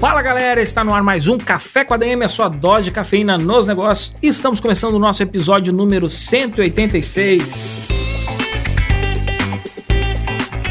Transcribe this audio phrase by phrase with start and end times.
[0.00, 2.92] Fala galera, está no ar mais um Café com a DM, a sua dose de
[2.92, 4.14] cafeína nos negócios.
[4.22, 7.78] Estamos começando o nosso episódio número 186.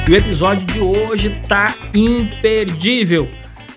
[0.08, 3.28] E o episódio de hoje tá imperdível.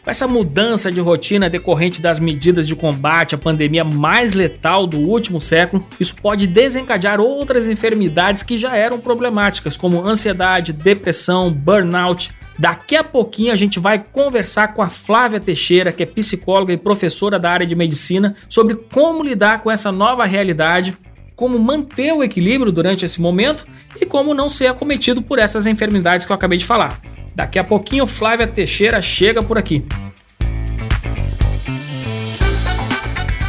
[0.05, 4.99] Com essa mudança de rotina decorrente das medidas de combate à pandemia mais letal do
[5.01, 12.31] último século, isso pode desencadear outras enfermidades que já eram problemáticas, como ansiedade, depressão, burnout,
[12.61, 16.77] Daqui a pouquinho a gente vai conversar com a Flávia Teixeira, que é psicóloga e
[16.77, 20.95] professora da área de medicina, sobre como lidar com essa nova realidade,
[21.35, 23.67] como manter o equilíbrio durante esse momento
[23.99, 27.01] e como não ser acometido por essas enfermidades que eu acabei de falar.
[27.35, 29.83] Daqui a pouquinho Flávia Teixeira chega por aqui.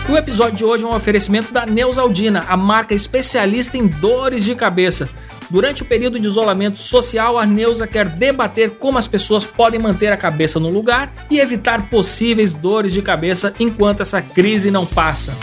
[0.10, 4.56] O episódio de hoje é um oferecimento da Neusaldina, a marca especialista em dores de
[4.56, 5.10] cabeça.
[5.52, 10.10] Durante o período de isolamento social, a Neuza quer debater como as pessoas podem manter
[10.10, 15.36] a cabeça no lugar e evitar possíveis dores de cabeça enquanto essa crise não passa.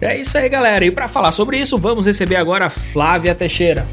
[0.00, 0.82] É isso aí, galera.
[0.86, 3.86] E para falar sobre isso, vamos receber agora a Flávia Teixeira.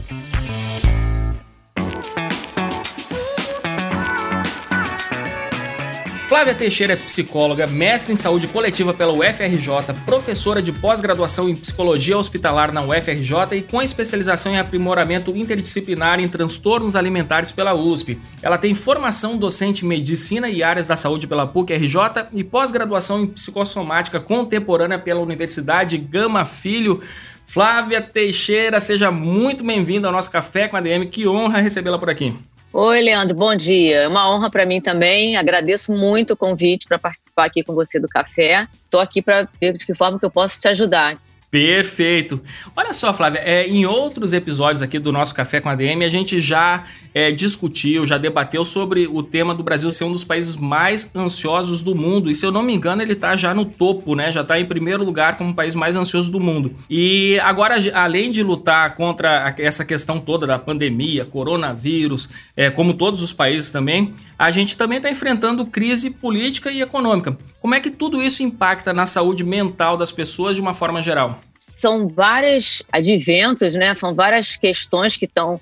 [6.34, 12.18] Flávia Teixeira é psicóloga, mestre em saúde coletiva pela UFRJ, professora de pós-graduação em psicologia
[12.18, 18.20] hospitalar na UFRJ e com especialização em aprimoramento interdisciplinar em transtornos alimentares pela USP.
[18.42, 23.28] Ela tem formação docente em medicina e áreas da saúde pela PUC-RJ e pós-graduação em
[23.28, 27.00] psicossomática contemporânea pela Universidade Gama Filho.
[27.46, 31.06] Flávia Teixeira, seja muito bem-vinda ao nosso Café com a DM.
[31.06, 32.34] Que honra recebê-la por aqui.
[32.76, 33.98] Oi, Leandro, bom dia.
[33.98, 35.38] É uma honra para mim também.
[35.38, 38.68] Agradeço muito o convite para participar aqui com você do café.
[38.84, 41.16] Estou aqui para ver de que forma que eu posso te ajudar.
[41.54, 42.42] Perfeito.
[42.76, 46.10] Olha só, Flávia, é, em outros episódios aqui do nosso Café com a DM, a
[46.10, 46.84] gente já
[47.14, 51.84] é, discutiu, já debateu sobre o tema do Brasil ser um dos países mais ansiosos
[51.84, 52.32] do mundo.
[52.32, 54.32] E se eu não me engano, ele está já no topo, né?
[54.32, 56.74] Já está em primeiro lugar como o país mais ansioso do mundo.
[56.90, 63.22] E agora, além de lutar contra essa questão toda da pandemia, coronavírus, é, como todos
[63.22, 67.38] os países também, a gente também está enfrentando crise política e econômica.
[67.64, 71.40] Como é que tudo isso impacta na saúde mental das pessoas de uma forma geral?
[71.78, 73.96] São vários adventos, né?
[73.96, 75.62] São várias questões que estão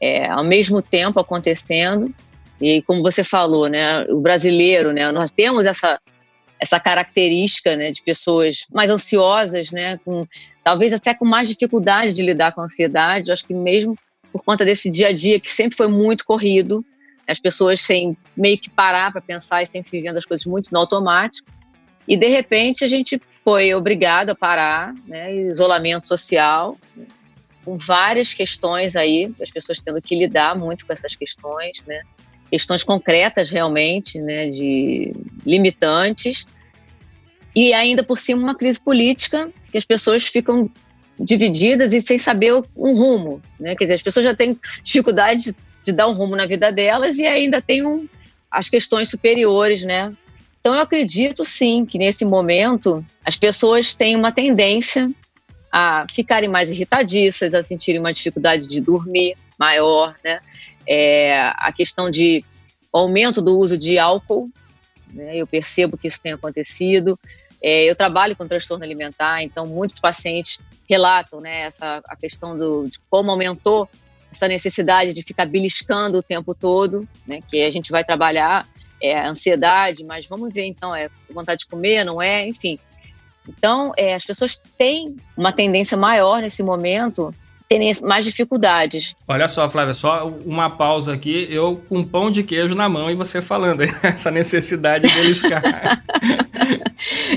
[0.00, 2.10] é, ao mesmo tempo acontecendo.
[2.58, 4.06] E como você falou, né?
[4.06, 5.12] O brasileiro, né?
[5.12, 6.00] Nós temos essa
[6.58, 7.92] essa característica, né?
[7.92, 9.98] De pessoas mais ansiosas, né?
[10.02, 10.26] Com
[10.64, 13.30] talvez até com mais dificuldade de lidar com a ansiedade.
[13.30, 13.98] Acho que mesmo
[14.32, 16.82] por conta desse dia a dia que sempre foi muito corrido,
[17.26, 20.78] as pessoas sem meio que parar para pensar e sempre vivendo as coisas muito no
[20.78, 21.48] automático.
[22.06, 26.78] E de repente a gente foi obrigado a parar, né, isolamento social,
[27.64, 32.02] com várias questões aí, as pessoas tendo que lidar muito com essas questões, né,
[32.50, 35.12] questões concretas realmente, né, de
[35.46, 36.46] limitantes,
[37.54, 40.70] e ainda por cima uma crise política que as pessoas ficam
[41.18, 45.92] divididas e sem saber um rumo, né, quer dizer, as pessoas já têm dificuldade de
[45.92, 48.08] dar um rumo na vida delas e ainda tem um,
[48.50, 50.12] as questões superiores, né?
[50.60, 55.10] Então eu acredito sim que nesse momento as pessoas têm uma tendência
[55.70, 60.40] a ficarem mais irritadiças, a sentirem uma dificuldade de dormir maior, né?
[60.86, 62.44] É, a questão de
[62.92, 64.50] aumento do uso de álcool,
[65.12, 65.36] né?
[65.36, 67.18] eu percebo que isso tem acontecido.
[67.62, 70.58] É, eu trabalho com transtorno alimentar, então muitos pacientes
[70.88, 73.88] relatam né, essa, a questão do, de como aumentou
[74.34, 77.40] essa necessidade de ficar beliscando o tempo todo, né?
[77.48, 78.66] Que a gente vai trabalhar
[79.00, 82.46] é ansiedade, mas vamos ver então, é vontade de comer, não é?
[82.46, 82.78] Enfim.
[83.46, 87.34] Então, é, as pessoas têm uma tendência maior nesse momento
[87.68, 89.14] terem mais dificuldades.
[89.26, 93.14] Olha só, Flávia, só uma pausa aqui, eu com pão de queijo na mão e
[93.14, 95.62] você falando essa necessidade de beliscar.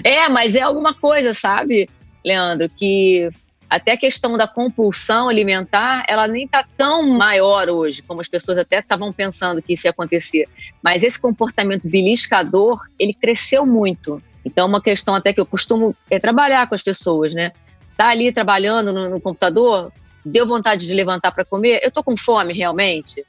[0.04, 1.90] é, mas é alguma coisa, sabe,
[2.26, 3.30] Leandro, que
[3.70, 8.58] até a questão da compulsão alimentar, ela nem está tão maior hoje, como as pessoas
[8.58, 10.48] até estavam pensando que isso ia acontecer.
[10.82, 14.22] Mas esse comportamento beliscador, ele cresceu muito.
[14.46, 17.52] Então, é uma questão até que eu costumo é, trabalhar com as pessoas, né?
[17.98, 19.92] Tá ali trabalhando no, no computador,
[20.26, 23.26] deu vontade de levantar para comer, eu tô com fome realmente,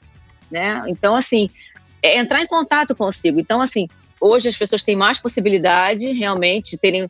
[0.49, 0.85] né?
[0.87, 1.51] Então, assim,
[2.01, 3.41] é entrar em contato consigo.
[3.41, 3.89] Então, assim,
[4.21, 7.09] hoje as pessoas têm mais possibilidade realmente de terem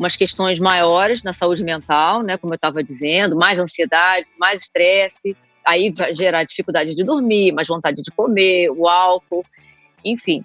[0.00, 5.36] umas questões maiores na saúde mental, né, como eu estava dizendo, mais ansiedade, mais estresse,
[5.64, 9.44] aí vai gerar dificuldade de dormir, mais vontade de comer, o álcool,
[10.02, 10.42] enfim.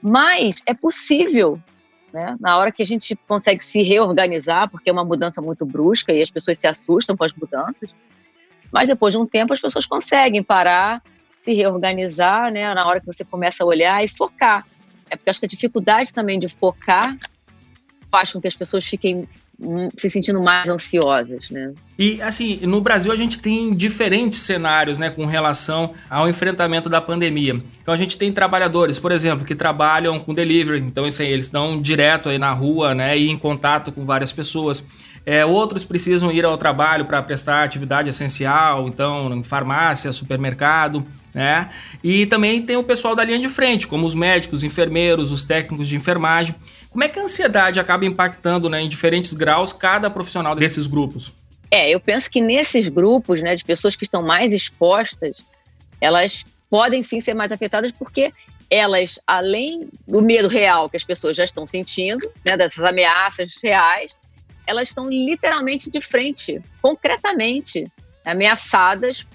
[0.00, 1.58] Mas é possível,
[2.12, 6.12] né, na hora que a gente consegue se reorganizar, porque é uma mudança muito brusca
[6.12, 7.90] e as pessoas se assustam com as mudanças,
[8.70, 11.02] mas depois de um tempo as pessoas conseguem parar,
[11.42, 14.64] se reorganizar, né, na hora que você começa a olhar e focar.
[15.10, 17.18] É porque acho que a dificuldade também de focar
[18.12, 19.26] faz com que as pessoas fiquem
[19.96, 21.72] se sentindo mais ansiosas, né?
[21.98, 27.00] E assim, no Brasil a gente tem diferentes cenários, né, com relação ao enfrentamento da
[27.00, 27.60] pandemia.
[27.80, 31.44] Então a gente tem trabalhadores, por exemplo, que trabalham com delivery, então isso aí, eles
[31.44, 34.86] estão direto aí na rua, né, e em contato com várias pessoas.
[35.24, 41.04] É, outros precisam ir ao trabalho para prestar atividade essencial, então farmácia, supermercado
[41.34, 41.68] né?
[42.04, 45.88] E também tem o pessoal da linha de frente, como os médicos, enfermeiros, os técnicos
[45.88, 46.54] de enfermagem.
[46.92, 51.34] Como é que a ansiedade acaba impactando, né, em diferentes graus cada profissional desses grupos?
[51.70, 55.36] É, eu penso que nesses grupos, né, de pessoas que estão mais expostas,
[55.98, 58.30] elas podem sim ser mais afetadas porque
[58.68, 64.14] elas, além do medo real que as pessoas já estão sentindo, né, dessas ameaças reais,
[64.66, 67.90] elas estão literalmente de frente, concretamente
[68.24, 69.26] ameaçadas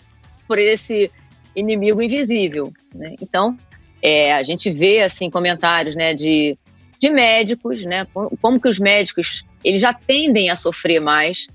[0.47, 1.11] por esse
[1.55, 2.71] inimigo invisível.
[2.93, 3.15] Né?
[3.19, 3.57] Então,
[4.01, 6.57] é, a gente vê assim comentários né, de,
[6.99, 8.07] de médicos, né,
[8.41, 11.47] como que os médicos eles já tendem a sofrer mais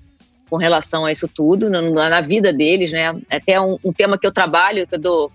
[0.52, 3.14] com relação a isso tudo na, na vida deles, né?
[3.30, 5.32] Até um, um, tema que eu trabalho, que eu dou,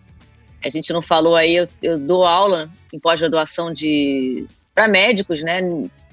[0.64, 4.46] a gente não falou aí, eu, eu dou aula em pós-graduação de
[4.76, 5.60] para médicos, né,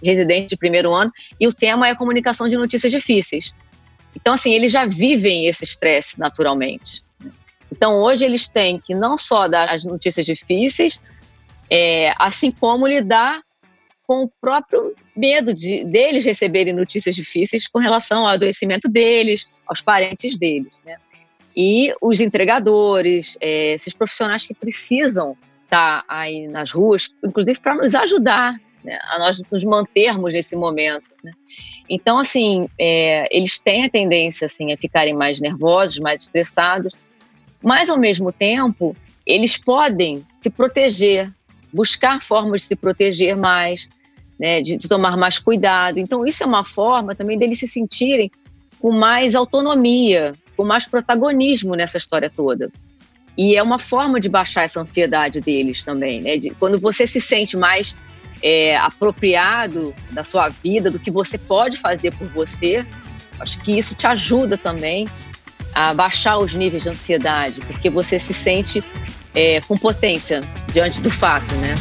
[0.02, 3.52] residentes de primeiro ano, e o tema é comunicação de notícias difíceis.
[4.17, 7.05] Então, assim, eles já vivem esse estresse naturalmente.
[7.70, 10.99] Então, hoje eles têm que não só dar as notícias difíceis,
[11.69, 13.43] é, assim como lidar
[14.06, 19.81] com o próprio medo de, deles receberem notícias difíceis com relação ao adoecimento deles, aos
[19.81, 20.73] parentes deles.
[20.85, 20.97] Né?
[21.56, 27.95] E os entregadores, é, esses profissionais que precisam estar aí nas ruas, inclusive para nos
[27.95, 31.11] ajudar né, a nós nos mantermos nesse momento.
[31.23, 31.33] Né?
[31.89, 36.95] Então, assim, é, eles têm a tendência assim, a ficarem mais nervosos, mais estressados,
[37.62, 38.95] mas, ao mesmo tempo,
[39.27, 41.33] eles podem se proteger,
[41.75, 43.88] buscar formas de se proteger mais,
[44.38, 45.99] né, de, tomar mais cuidado.
[45.99, 48.31] Então, isso é uma forma também deles se sentirem
[48.81, 52.71] com mais autonomia, com mais protagonismo nessa história toda.
[53.37, 56.37] E é uma forma de baixar essa ansiedade deles também, né?
[56.37, 57.97] De, quando você se sente mais
[58.41, 62.87] é, apropriado da sua vida, do que você pode fazer por você,
[63.41, 65.06] acho que isso te ajuda também
[65.75, 68.81] a baixar os níveis de ansiedade, porque você se sente
[69.35, 70.41] é, com potência
[70.73, 71.75] diante do fato, né?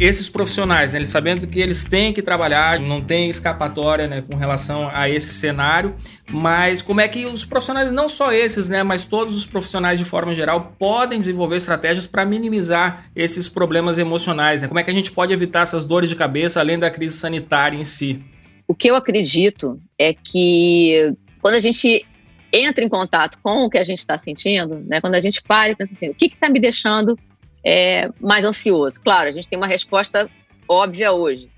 [0.00, 4.34] esses profissionais, né, eles sabendo que eles têm que trabalhar, não tem escapatória né, com
[4.34, 5.94] relação a esse cenário,
[6.30, 10.06] mas como é que os profissionais, não só esses, né, mas todos os profissionais de
[10.06, 14.62] forma geral, podem desenvolver estratégias para minimizar esses problemas emocionais?
[14.62, 14.68] Né?
[14.68, 17.76] Como é que a gente pode evitar essas dores de cabeça além da crise sanitária
[17.76, 18.22] em si?
[18.66, 22.06] O que eu acredito é que quando a gente
[22.52, 25.72] entra em contato com o que a gente está sentindo, né, quando a gente para
[25.72, 27.18] e pensa assim, o que está me deixando
[27.64, 29.00] é, mais ansioso.
[29.00, 30.28] Claro, a gente tem uma resposta
[30.68, 31.50] óbvia hoje.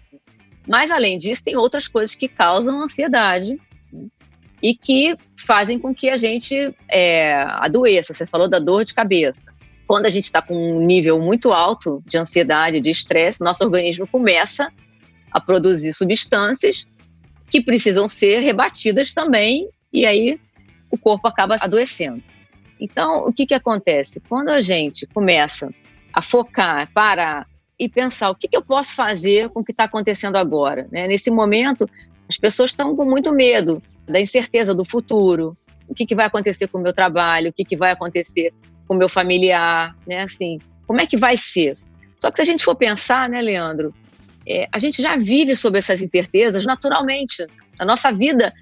[0.67, 3.59] Mas, além disso, tem outras coisas que causam ansiedade
[3.93, 4.07] né?
[4.63, 8.15] e que fazem com que a gente é, adoeça.
[8.15, 9.53] Você falou da dor de cabeça.
[9.87, 14.07] Quando a gente está com um nível muito alto de ansiedade, de estresse, nosso organismo
[14.07, 14.73] começa
[15.31, 16.87] a produzir substâncias
[17.53, 20.41] que precisam ser rebatidas também, e aí
[20.91, 22.23] o corpo acaba adoecendo.
[22.81, 24.21] Então, o que, que acontece?
[24.27, 25.69] Quando a gente começa
[26.15, 27.47] a focar, parar
[27.79, 30.89] e pensar o que, que eu posso fazer com o que está acontecendo agora.
[30.91, 31.07] Né?
[31.07, 31.87] Nesse momento,
[32.27, 35.55] as pessoas estão com muito medo da incerteza do futuro,
[35.87, 38.55] o que, que vai acontecer com o meu trabalho, o que, que vai acontecer
[38.89, 40.23] com o meu familiar, né?
[40.23, 41.77] Assim, como é que vai ser?
[42.19, 43.95] Só que se a gente for pensar, né, Leandro,
[44.47, 47.47] é, a gente já vive sob essas incertezas naturalmente.
[47.79, 48.53] A nossa vida,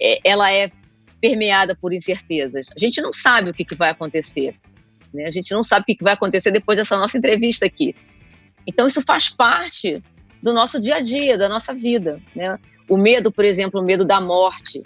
[0.00, 0.70] é, ela é
[1.20, 2.66] permeada por incertezas.
[2.74, 4.54] A gente não sabe o que, que vai acontecer.
[5.12, 5.24] Né?
[5.24, 7.94] A gente não sabe o que vai acontecer depois dessa nossa entrevista aqui.
[8.66, 10.02] Então, isso faz parte
[10.42, 12.20] do nosso dia a dia, da nossa vida.
[12.34, 12.58] Né?
[12.88, 14.82] O medo, por exemplo, o medo da morte,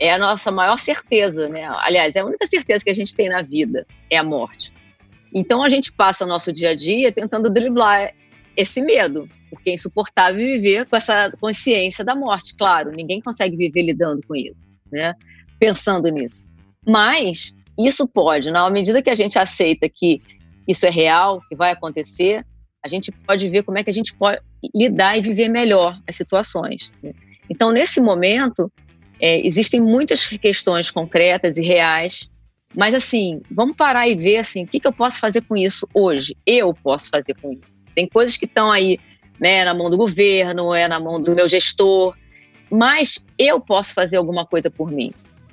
[0.00, 1.48] é a nossa maior certeza.
[1.48, 1.68] Né?
[1.80, 4.72] Aliás, é a única certeza que a gente tem na vida, é a morte.
[5.32, 8.12] Então, a gente passa nosso dia a dia tentando driblar
[8.56, 12.54] esse medo, porque é insuportável viver com essa consciência da morte.
[12.56, 14.56] Claro, ninguém consegue viver lidando com isso,
[14.90, 15.14] né?
[15.58, 16.36] pensando nisso.
[16.86, 20.22] Mas isso pode, na medida que a gente aceita que
[20.66, 22.44] isso é real, que vai acontecer,
[22.84, 24.40] a gente pode ver como é que a gente pode
[24.74, 26.92] lidar e viver melhor as situações.
[27.02, 27.12] Né?
[27.50, 28.70] Então, nesse momento,
[29.20, 32.28] é, existem muitas questões concretas e reais,
[32.74, 35.88] mas assim, vamos parar e ver assim, o que, que eu posso fazer com isso
[35.94, 36.36] hoje?
[36.46, 37.82] Eu posso fazer com isso.
[37.94, 38.98] Tem coisas que estão aí
[39.40, 42.14] né, na mão do governo, é na mão do meu gestor,
[42.70, 45.12] mas eu posso fazer alguma coisa por mim.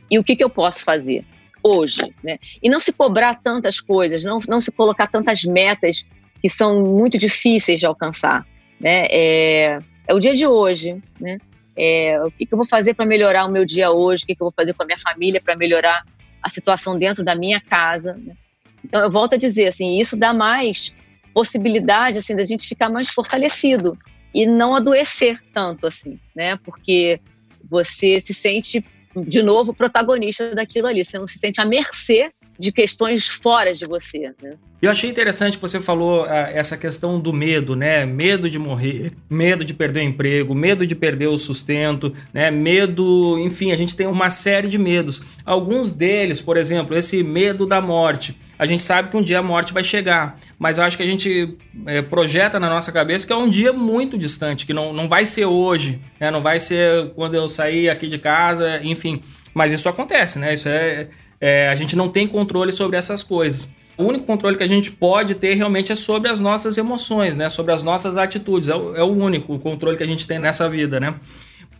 [0.09, 1.23] E o que, que eu posso fazer
[1.63, 2.13] hoje?
[2.23, 2.37] Né?
[2.61, 6.05] E não se cobrar tantas coisas, não, não se colocar tantas metas
[6.41, 8.45] que são muito difíceis de alcançar.
[8.79, 9.07] Né?
[9.09, 11.01] É, é o dia de hoje.
[11.19, 11.37] Né?
[11.75, 14.23] É, o que, que eu vou fazer para melhorar o meu dia hoje?
[14.23, 16.05] O que, que eu vou fazer com a minha família para melhorar
[16.41, 18.13] a situação dentro da minha casa?
[18.13, 18.35] Né?
[18.83, 20.93] Então, eu volto a dizer, assim, isso dá mais
[21.35, 23.97] possibilidade assim da gente ficar mais fortalecido
[24.33, 26.55] e não adoecer tanto assim, né?
[26.63, 27.19] Porque
[27.69, 28.85] você se sente
[29.27, 33.85] de novo protagonista daquilo ali, você não se sente à mercê de questões fora de
[33.85, 34.33] você.
[34.41, 34.55] Né?
[34.81, 38.05] Eu achei interessante que você falou uh, essa questão do medo, né?
[38.05, 42.51] Medo de morrer, medo de perder o emprego, medo de perder o sustento, né?
[42.51, 45.23] Medo, enfim, a gente tem uma série de medos.
[45.45, 48.37] Alguns deles, por exemplo, esse medo da morte.
[48.59, 51.07] A gente sabe que um dia a morte vai chegar, mas eu acho que a
[51.07, 55.09] gente é, projeta na nossa cabeça que é um dia muito distante, que não, não
[55.09, 56.31] vai ser hoje, né?
[56.31, 59.21] não vai ser quando eu sair aqui de casa, enfim.
[59.55, 60.53] Mas isso acontece, né?
[60.53, 61.07] Isso é,
[61.39, 63.69] é, a gente não tem controle sobre essas coisas.
[63.97, 67.47] O único controle que a gente pode ter realmente é sobre as nossas emoções, né?
[67.47, 68.67] Sobre as nossas atitudes.
[68.67, 71.15] É o, é o único controle que a gente tem nessa vida, né?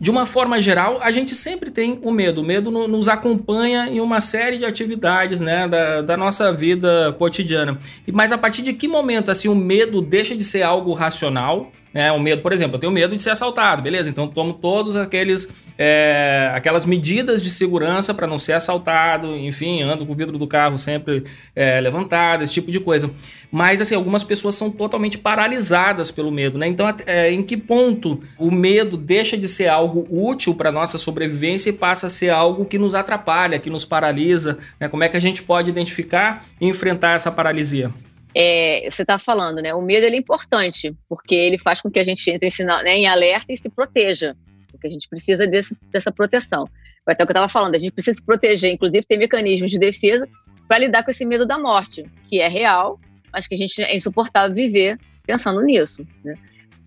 [0.00, 2.40] De uma forma geral, a gente sempre tem o medo.
[2.40, 7.14] O medo no, nos acompanha em uma série de atividades né, da, da nossa vida
[7.18, 7.78] cotidiana.
[8.10, 12.12] Mas a partir de que momento assim, o medo deixa de ser algo racional né?
[12.12, 14.10] O medo, por exemplo, eu tenho medo de ser assaltado, beleza?
[14.10, 15.48] Então tomo todos aqueles
[15.78, 20.46] é, aquelas medidas de segurança para não ser assaltado, enfim, ando com o vidro do
[20.46, 21.24] carro sempre
[21.54, 23.10] é, levantado, esse tipo de coisa.
[23.50, 26.68] Mas assim, algumas pessoas são totalmente paralisadas pelo medo, né?
[26.68, 31.70] Então, é, em que ponto o medo deixa de ser algo útil para nossa sobrevivência
[31.70, 34.58] e passa a ser algo que nos atrapalha, que nos paralisa?
[34.78, 34.86] Né?
[34.86, 37.90] Como é que a gente pode identificar e enfrentar essa paralisia?
[38.38, 39.72] É, você está falando, né?
[39.72, 42.94] O medo é importante, porque ele faz com que a gente entre em, sinal, né,
[42.94, 44.36] em alerta e se proteja,
[44.70, 46.68] porque a gente precisa desse, dessa proteção.
[47.06, 49.78] Até o que eu estava falando, a gente precisa se proteger, inclusive ter mecanismos de
[49.78, 50.28] defesa
[50.68, 53.00] para lidar com esse medo da morte, que é real,
[53.32, 56.06] mas que a gente é insuportável viver pensando nisso.
[56.22, 56.34] Né?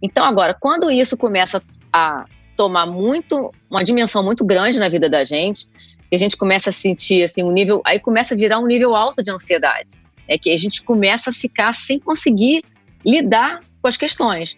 [0.04, 2.26] Então, agora, quando isso começa a
[2.56, 5.68] tomar muito, uma dimensão muito grande na vida da gente,
[6.10, 8.96] que a gente começa a sentir assim um nível, aí começa a virar um nível
[8.96, 9.98] alto de ansiedade
[10.30, 12.64] é que a gente começa a ficar sem conseguir
[13.04, 14.56] lidar com as questões.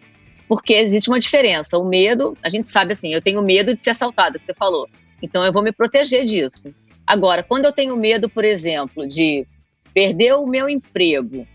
[0.47, 1.77] Porque existe uma diferença.
[1.77, 4.87] O medo, a gente sabe assim, eu tenho medo de ser assaltado, que você falou.
[5.21, 6.75] Então eu vou me proteger disso.
[7.07, 9.47] Agora, quando eu tenho medo, por exemplo, de
[9.93, 11.47] perder o meu emprego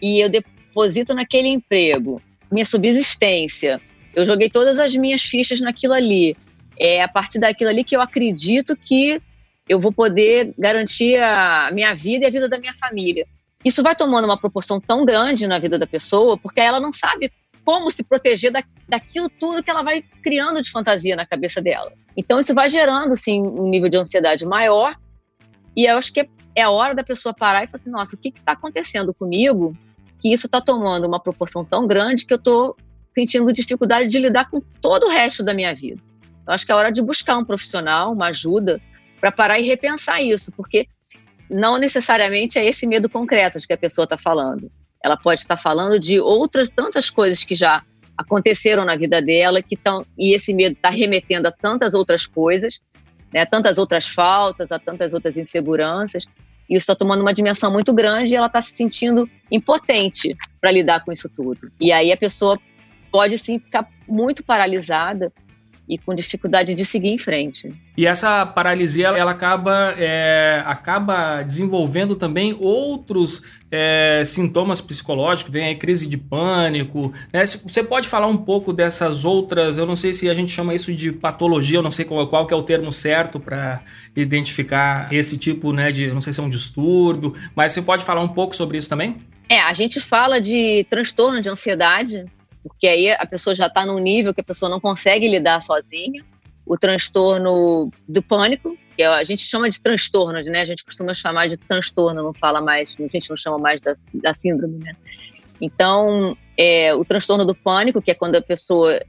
[0.00, 3.80] e eu deposito naquele emprego minha subsistência,
[4.14, 6.36] eu joguei todas as minhas fichas naquilo ali.
[6.78, 9.20] É a partir daquilo ali que eu acredito que
[9.66, 13.26] eu vou poder garantir a minha vida e a vida da minha família
[13.64, 17.32] isso vai tomando uma proporção tão grande na vida da pessoa, porque ela não sabe
[17.64, 21.92] como se proteger da, daquilo tudo que ela vai criando de fantasia na cabeça dela.
[22.16, 24.96] Então isso vai gerando sim um nível de ansiedade maior.
[25.76, 28.18] E eu acho que é a hora da pessoa parar e falar assim, nossa, o
[28.18, 29.76] que está acontecendo comigo
[30.20, 32.76] que isso está tomando uma proporção tão grande que eu estou
[33.14, 36.00] sentindo dificuldade de lidar com todo o resto da minha vida.
[36.46, 38.80] Eu acho que é hora de buscar um profissional, uma ajuda,
[39.20, 40.88] para parar e repensar isso, porque
[41.52, 44.70] não necessariamente é esse medo concreto de que a pessoa está falando.
[45.04, 47.82] Ela pode estar tá falando de outras tantas coisas que já
[48.16, 52.80] aconteceram na vida dela que estão e esse medo está remetendo a tantas outras coisas,
[53.32, 56.24] né, tantas outras faltas, a tantas outras inseguranças.
[56.68, 60.70] E isso está tomando uma dimensão muito grande e ela está se sentindo impotente para
[60.70, 61.70] lidar com isso tudo.
[61.80, 62.58] E aí a pessoa
[63.10, 65.32] pode sim ficar muito paralisada
[65.88, 67.72] e com dificuldade de seguir em frente.
[67.96, 75.74] E essa paralisia ela acaba, é, acaba desenvolvendo também outros é, sintomas psicológicos, vem aí
[75.74, 77.12] crise de pânico.
[77.32, 77.44] Né?
[77.44, 80.94] Você pode falar um pouco dessas outras, eu não sei se a gente chama isso
[80.94, 83.82] de patologia, eu não sei qual, qual que é o termo certo para
[84.16, 88.20] identificar esse tipo né, de, não sei se é um distúrbio, mas você pode falar
[88.20, 89.16] um pouco sobre isso também?
[89.48, 92.24] É, a gente fala de transtorno de ansiedade,
[92.62, 96.24] porque aí a pessoa já está num nível que a pessoa não consegue lidar sozinha.
[96.64, 100.60] O transtorno do pânico, que a gente chama de transtorno, né?
[100.60, 103.96] A gente costuma chamar de transtorno, não fala mais, a gente não chama mais da,
[104.14, 104.94] da síndrome, né?
[105.60, 109.00] Então, é, o transtorno do pânico, que é quando a pessoa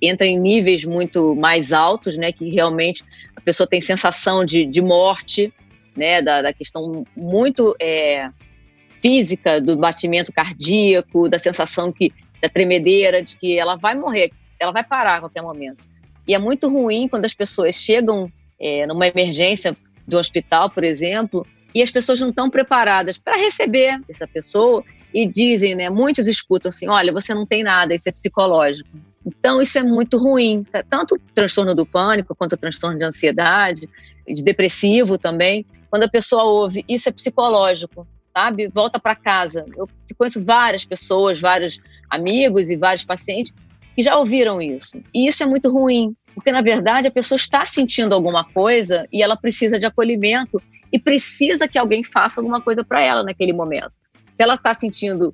[0.00, 2.30] entra em níveis muito mais altos, né?
[2.32, 5.52] Que realmente a pessoa tem sensação de, de morte,
[5.96, 8.28] né, da, da questão muito é,
[9.00, 12.12] física do batimento cardíaco, da sensação que
[12.44, 15.82] da tremedeira, de que ela vai morrer, ela vai parar a qualquer momento.
[16.28, 19.74] E é muito ruim quando as pessoas chegam é, numa emergência
[20.06, 25.26] do hospital, por exemplo, e as pessoas não estão preparadas para receber essa pessoa e
[25.26, 28.88] dizem, né, muitos escutam assim, olha, você não tem nada, isso é psicológico.
[29.24, 30.82] Então, isso é muito ruim, tá?
[30.82, 33.88] tanto o transtorno do pânico quanto o transtorno de ansiedade,
[34.26, 35.64] de depressivo também.
[35.88, 38.06] Quando a pessoa ouve, isso é psicológico,
[38.36, 38.68] sabe?
[38.68, 39.64] Volta para casa.
[39.76, 39.88] Eu
[40.18, 43.52] conheço várias pessoas, vários amigos e vários pacientes
[43.94, 45.00] que já ouviram isso.
[45.14, 49.22] E isso é muito ruim, porque na verdade a pessoa está sentindo alguma coisa e
[49.22, 50.60] ela precisa de acolhimento
[50.92, 53.92] e precisa que alguém faça alguma coisa para ela naquele momento.
[54.34, 55.32] Se ela está sentindo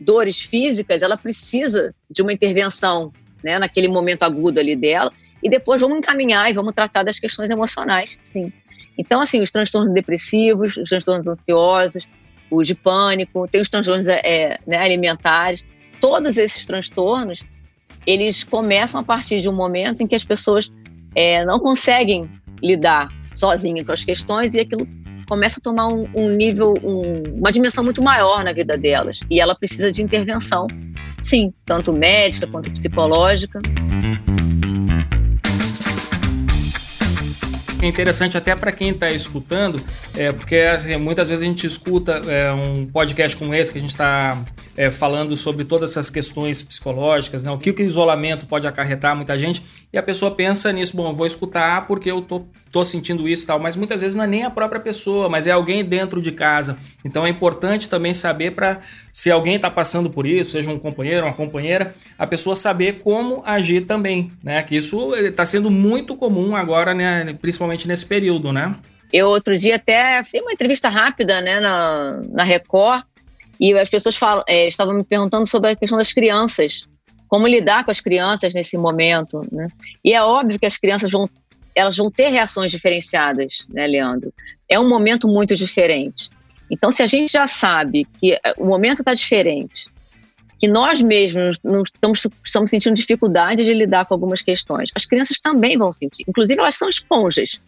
[0.00, 5.80] dores físicas, ela precisa de uma intervenção né, naquele momento agudo ali dela, e depois
[5.80, 8.52] vamos encaminhar e vamos tratar das questões emocionais, sim.
[8.96, 12.06] Então, assim, os transtornos depressivos, os transtornos ansiosos,
[12.52, 15.64] o de pânico, tem os transtornos é, né, alimentares,
[16.00, 17.42] todos esses transtornos,
[18.06, 20.70] eles começam a partir de um momento em que as pessoas
[21.14, 22.28] é, não conseguem
[22.62, 24.86] lidar sozinhas com as questões e aquilo
[25.28, 29.20] começa a tomar um, um nível, um, uma dimensão muito maior na vida delas.
[29.30, 30.66] E ela precisa de intervenção,
[31.24, 33.60] sim, tanto médica quanto psicológica.
[37.82, 39.82] É interessante até para quem está escutando,
[40.16, 43.80] é, porque assim, muitas vezes a gente escuta é, um podcast como esse que a
[43.80, 44.38] gente está
[44.76, 47.50] é, falando sobre todas essas questões psicológicas, né?
[47.50, 49.62] o que, o isolamento pode acarretar muita gente,
[49.92, 53.46] e a pessoa pensa nisso, bom, vou escutar porque eu tô, tô sentindo isso e
[53.46, 56.32] tal, mas muitas vezes não é nem a própria pessoa, mas é alguém dentro de
[56.32, 56.78] casa.
[57.04, 58.80] Então é importante também saber para,
[59.12, 63.42] se alguém está passando por isso, seja um companheiro, uma companheira, a pessoa saber como
[63.44, 64.62] agir também, né?
[64.62, 67.36] Que isso está sendo muito comum agora, né?
[67.40, 68.76] Principalmente nesse período, né?
[69.12, 73.04] Eu outro dia até fiz uma entrevista rápida, né, na, na Record,
[73.60, 76.86] e as pessoas falam, é, estavam me perguntando sobre a questão das crianças,
[77.28, 79.68] como lidar com as crianças nesse momento, né?
[80.04, 81.28] E é óbvio que as crianças vão,
[81.74, 84.32] elas vão ter reações diferenciadas, né, Leandro?
[84.68, 86.28] É um momento muito diferente.
[86.70, 89.86] Então, se a gente já sabe que o momento está diferente,
[90.62, 95.40] que nós mesmos não estamos, estamos sentindo dificuldade de lidar com algumas questões, as crianças
[95.40, 96.22] também vão sentir.
[96.28, 97.60] Inclusive, elas são esponjas.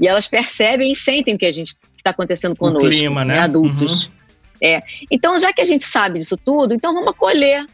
[0.00, 3.34] E elas percebem e sentem o que a gente está acontecendo conosco, o clima, né?
[3.34, 4.06] né adultos.
[4.06, 4.12] Uhum.
[4.60, 4.82] É.
[5.08, 7.64] Então, já que a gente sabe disso tudo, então vamos acolher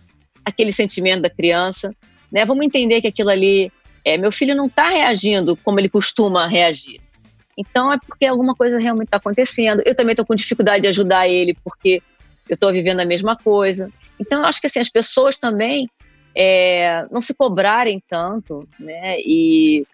[0.45, 1.95] aquele sentimento da criança,
[2.31, 2.45] né?
[2.45, 3.73] Vamos entender que aquilo ali,
[4.05, 7.01] é, meu filho não está reagindo como ele costuma reagir.
[7.57, 9.83] Então é porque alguma coisa realmente está acontecendo.
[9.87, 12.03] Eu também estou com dificuldade de ajudar ele porque
[12.51, 13.91] eu estou vivendo a mesma coisa.
[14.19, 15.89] Então eu acho que assim as pessoas também
[16.35, 19.19] é, não se cobrarem tanto, né?
[19.21, 19.87] E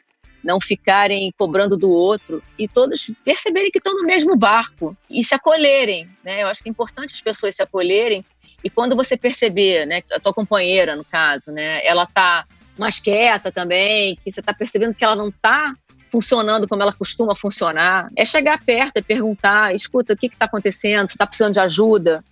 [0.43, 5.35] não ficarem cobrando do outro e todos perceberem que estão no mesmo barco e se
[5.35, 6.43] acolherem, né?
[6.43, 8.23] Eu acho que é importante as pessoas se acolherem
[8.63, 12.47] e quando você perceber, né, a tua companheira no caso, né, ela tá
[12.79, 15.75] mais quieta também, que você está percebendo que ela não está
[16.11, 21.09] funcionando como ela costuma funcionar, é chegar perto e perguntar, escuta, o que está acontecendo?
[21.09, 22.25] Você está precisando de ajuda?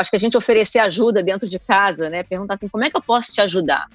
[0.00, 2.22] Acho que a gente oferecer ajuda dentro de casa, né?
[2.22, 3.86] Perguntar assim, como é que eu posso te ajudar?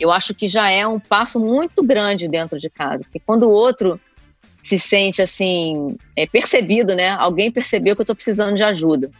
[0.00, 3.04] eu acho que já é um passo muito grande dentro de casa.
[3.04, 4.00] Porque quando o outro
[4.62, 7.10] se sente assim, é, percebido, né?
[7.10, 9.10] Alguém percebeu que eu estou precisando de ajuda.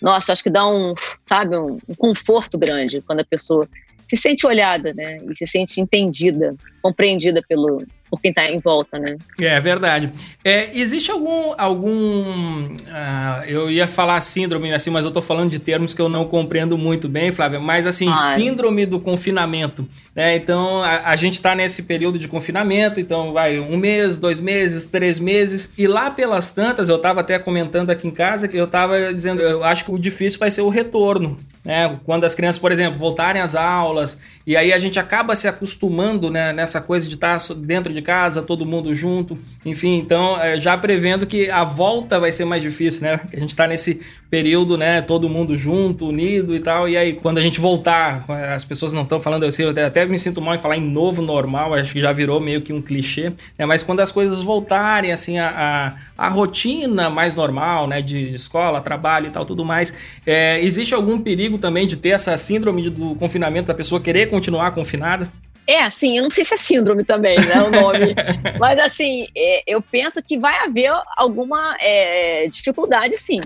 [0.00, 0.94] Nossa, acho que dá um,
[1.28, 3.68] sabe, um, um conforto grande quando a pessoa
[4.08, 5.20] se sente olhada, né?
[5.28, 9.16] E se sente entendida, compreendida pelo, por quem está em volta, né?
[9.40, 10.12] É verdade.
[10.44, 11.54] É, existe algum.
[11.56, 12.22] algum
[12.66, 16.24] uh, eu ia falar síndrome assim, mas eu estou falando de termos que eu não
[16.24, 17.60] compreendo muito bem, Flávia.
[17.60, 18.34] Mas assim, Ai.
[18.34, 19.86] síndrome do confinamento.
[20.14, 20.36] Né?
[20.36, 24.84] Então, a, a gente está nesse período de confinamento, então vai um mês, dois meses,
[24.86, 25.72] três meses.
[25.76, 29.42] E lá pelas tantas, eu estava até comentando aqui em casa que eu estava dizendo,
[29.42, 31.38] eu acho que o difícil vai ser o retorno.
[31.64, 31.98] Né?
[32.04, 36.30] Quando as crianças, por exemplo, voltarem às aulas, e aí a gente acaba se acostumando
[36.30, 40.58] né, nessa coisa de estar tá dentro de casa, todo mundo junto, enfim, então é,
[40.58, 43.20] já prevendo que a volta vai ser mais difícil, né?
[43.32, 45.02] A gente está nesse período, né?
[45.02, 49.02] Todo mundo junto, unido e tal, e aí quando a gente voltar, as pessoas não
[49.02, 52.00] estão falando, sei, eu até me sinto mal em falar em novo normal, acho que
[52.00, 53.66] já virou meio que um clichê, né?
[53.66, 58.00] Mas quando as coisas voltarem, assim, a, a, a rotina mais normal, né?
[58.00, 62.36] De escola, trabalho e tal, tudo mais, é, existe algum perigo também de ter essa
[62.36, 65.30] síndrome do confinamento da pessoa querer continuar confinada?
[65.66, 68.14] É, assim, eu não sei se é síndrome também, né, o nome.
[68.58, 73.38] Mas, assim, é, eu penso que vai haver alguma é, dificuldade, sim.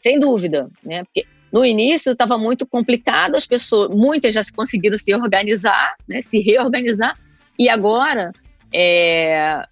[0.00, 1.02] Sem dúvida, né?
[1.02, 6.38] Porque no início estava muito complicado, as pessoas, muitas já conseguiram se organizar, né, se
[6.38, 7.18] reorganizar,
[7.58, 8.32] e agora
[8.72, 9.64] é,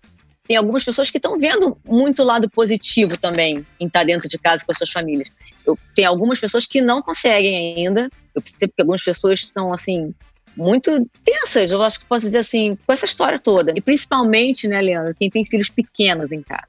[0.48, 4.64] tem algumas pessoas que estão vendo muito lado positivo também em estar dentro de casa
[4.64, 5.30] com as suas famílias.
[5.68, 8.10] Eu, tem algumas pessoas que não conseguem ainda.
[8.34, 10.14] Eu percebo que algumas pessoas estão assim
[10.56, 13.72] muito tensas, eu acho que posso dizer assim, com essa história toda.
[13.76, 16.66] E principalmente, né, Leandro, quem tem filhos pequenos em casa.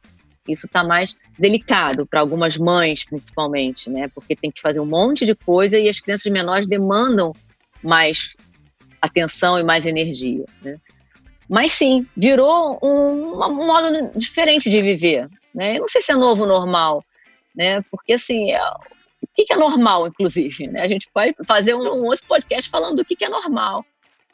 [0.47, 4.07] Isso está mais delicado para algumas mães, principalmente, né?
[4.13, 7.33] Porque tem que fazer um monte de coisa e as crianças menores demandam
[7.83, 8.29] mais
[9.01, 10.77] atenção e mais energia, né?
[11.47, 15.27] Mas sim, virou um, um modo diferente de viver.
[15.53, 15.77] Né?
[15.77, 17.03] Eu não sei se é novo normal,
[17.55, 17.81] né?
[17.89, 20.67] Porque assim, é, o que é normal, inclusive?
[20.67, 20.81] Né?
[20.81, 23.85] A gente pode fazer um, um, outro podcast falando do que é normal.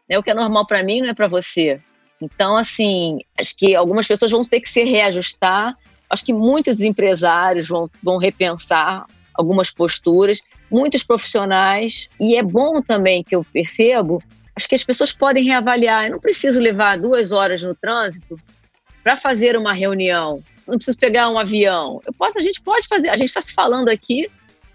[0.09, 0.17] Né?
[0.17, 1.79] O que é normal para mim não é para você.
[2.21, 5.77] Então, assim, acho que algumas pessoas vão ter que se reajustar.
[6.09, 12.07] Acho que muitos empresários vão, vão repensar algumas posturas, muitos profissionais.
[12.19, 14.21] E é bom também que eu percebo
[14.55, 16.05] acho que as pessoas podem reavaliar.
[16.05, 18.39] Eu não preciso levar duas horas no trânsito
[19.03, 20.41] para fazer uma reunião.
[20.67, 22.01] Não preciso pegar um avião.
[22.05, 23.09] Eu posso, a gente pode fazer.
[23.09, 24.29] A gente está se falando aqui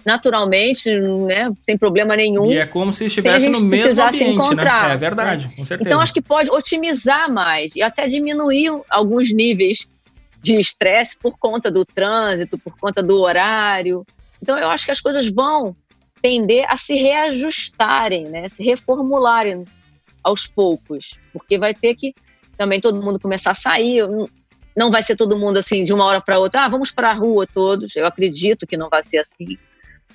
[0.04, 2.50] naturalmente, né, sem problema nenhum.
[2.50, 4.92] E é como se estivesse no mesmo ambiente, né?
[4.92, 5.54] É verdade, né?
[5.56, 5.90] com certeza.
[5.90, 9.86] Então acho que pode otimizar mais e até diminuir alguns níveis
[10.42, 14.06] de estresse por conta do trânsito, por conta do horário.
[14.42, 15.76] Então eu acho que as coisas vão
[16.22, 18.48] tender a se reajustarem, né?
[18.48, 19.64] Se reformularem
[20.22, 22.14] aos poucos, porque vai ter que
[22.56, 24.02] também todo mundo começar a sair.
[24.76, 26.64] Não vai ser todo mundo assim de uma hora para outra.
[26.64, 27.94] Ah, vamos para a rua todos.
[27.96, 29.58] Eu acredito que não vai ser assim.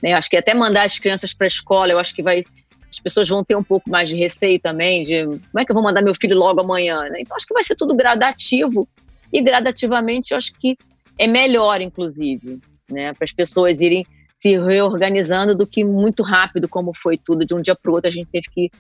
[0.02, 0.14] Né?
[0.14, 2.44] Acho que até mandar as crianças para a escola, eu acho que vai
[2.90, 5.74] as pessoas vão ter um pouco mais de receio também de como é que eu
[5.74, 7.20] vou mandar meu filho logo amanhã, né?
[7.20, 8.88] Então acho que vai ser tudo gradativo
[9.34, 10.78] e gradativamente eu acho que
[11.18, 13.14] é melhor, inclusive, né?
[13.14, 14.06] Para as pessoas irem
[14.40, 18.08] se reorganizando do que muito rápido, como foi tudo, de um dia para o outro
[18.08, 18.72] a gente teve que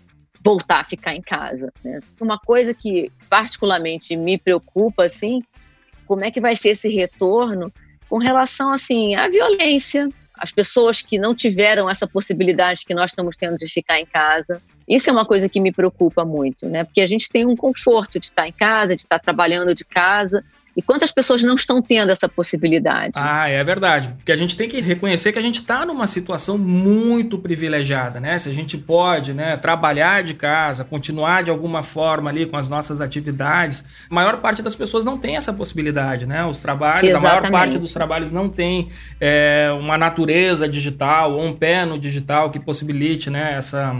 [0.43, 1.73] voltar a ficar em casa.
[1.83, 1.99] Né?
[2.21, 5.41] Uma coisa que particularmente me preocupa, assim,
[6.07, 7.71] como é que vai ser esse retorno
[8.09, 13.37] com relação, assim, à violência, as pessoas que não tiveram essa possibilidade que nós estamos
[13.37, 14.61] tendo de ficar em casa.
[14.87, 16.83] Isso é uma coisa que me preocupa muito, né?
[16.83, 20.43] Porque a gente tem um conforto de estar em casa, de estar trabalhando de casa,
[20.75, 23.13] e quantas pessoas não estão tendo essa possibilidade?
[23.15, 24.09] Ah, é verdade.
[24.17, 28.37] Porque a gente tem que reconhecer que a gente está numa situação muito privilegiada, né?
[28.37, 32.67] Se a gente pode né, trabalhar de casa, continuar de alguma forma ali com as
[32.67, 36.45] nossas atividades, a maior parte das pessoas não tem essa possibilidade, né?
[36.45, 37.35] Os trabalhos, Exatamente.
[37.35, 38.89] a maior parte dos trabalhos não tem
[39.21, 43.95] é, uma natureza digital ou um pé no digital que possibilite né, essa,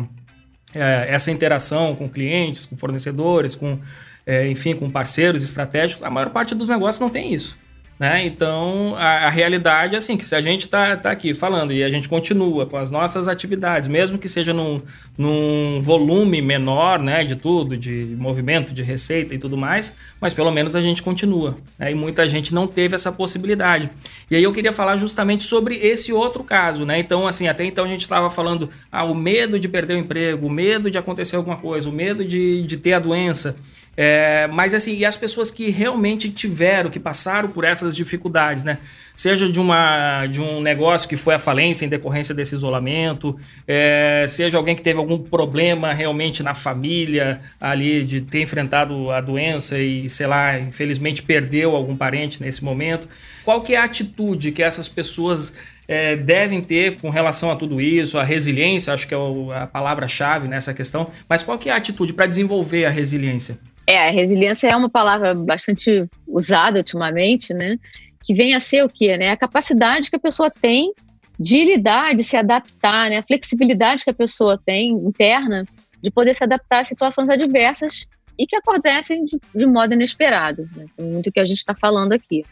[0.73, 3.79] é, essa interação com clientes, com fornecedores, com
[4.25, 7.57] é, enfim, com parceiros estratégicos, a maior parte dos negócios não tem isso.
[7.97, 8.25] Né?
[8.25, 11.81] Então, a, a, realidade é assim, que se a gente está tá aqui falando e
[11.81, 14.81] a gente continua com as nossas atividades, mesmo que seja num,
[15.17, 20.51] num volume menor né, de tudo, de movimento, de receita e tudo mais, mas pelo
[20.51, 21.57] menos a gente continua.
[21.79, 21.91] Né?
[21.91, 23.89] E muita gente não teve essa possibilidade.
[24.29, 26.85] E aí eu queria falar justamente sobre esse outro caso.
[26.85, 26.99] Né?
[26.99, 30.47] Então, assim, até então a gente estava falando ah, o medo de perder o emprego,
[30.47, 33.55] o medo de acontecer alguma coisa, o medo de, de ter a doença.
[33.97, 38.79] É, mas assim, e as pessoas que realmente tiveram, que passaram por essas dificuldades, né?
[39.15, 44.25] Seja de, uma, de um negócio que foi à falência em decorrência desse isolamento, é,
[44.27, 49.79] seja alguém que teve algum problema realmente na família, ali de ter enfrentado a doença
[49.79, 53.07] e, sei lá, infelizmente perdeu algum parente nesse momento.
[53.45, 55.53] Qual que é a atitude que essas pessoas
[55.87, 59.17] é, devem ter com relação a tudo isso, a resiliência, acho que é
[59.53, 63.57] a palavra-chave nessa questão, mas qual que é a atitude para desenvolver a resiliência?
[63.87, 67.77] É, resiliência é uma palavra bastante usada ultimamente, né?
[68.23, 69.17] Que vem a ser o quê?
[69.17, 69.29] Né?
[69.29, 70.91] A capacidade que a pessoa tem
[71.39, 73.17] de lidar, de se adaptar, né?
[73.17, 75.65] A flexibilidade que a pessoa tem interna
[76.01, 78.05] de poder se adaptar a situações adversas
[78.37, 80.85] e que acontecem de, de modo inesperado, né?
[80.99, 82.43] muito que a gente está falando aqui.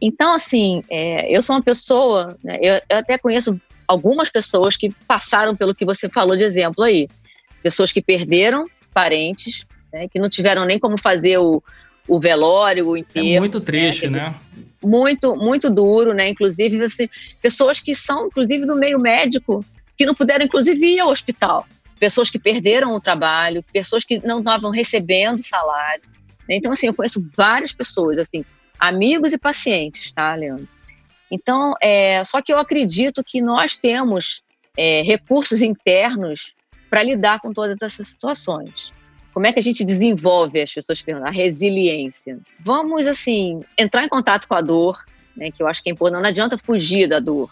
[0.00, 4.90] Então, assim, é, eu sou uma pessoa, né, eu, eu, até conheço algumas pessoas que
[5.06, 7.08] passaram pelo que você falou de exemplo aí.
[7.62, 11.62] Pessoas que perderam parentes, né, que não tiveram nem como fazer o,
[12.08, 13.26] o velório, o enterro.
[13.26, 14.20] É muito triste, né?
[14.20, 14.34] né?
[14.82, 16.28] Muito, muito duro, né?
[16.28, 17.08] Inclusive, assim,
[17.42, 19.64] pessoas que são, inclusive, do meio médico,
[19.96, 21.66] que não puderam, inclusive, ir ao hospital.
[21.98, 26.04] Pessoas que perderam o trabalho, pessoas que não estavam recebendo salário.
[26.48, 26.56] Né?
[26.56, 28.44] Então, assim, eu conheço várias pessoas, assim,
[28.78, 30.68] amigos e pacientes, tá, Leandro?
[31.30, 34.42] Então, é, só que eu acredito que nós temos
[34.76, 36.52] é, recursos internos
[36.88, 38.92] para lidar com todas essas situações.
[39.36, 42.38] Como é que a gente desenvolve, as pessoas perguntam, a resiliência?
[42.58, 45.04] Vamos, assim, entrar em contato com a dor,
[45.36, 47.50] né, que eu acho que é importante, não adianta fugir da dor.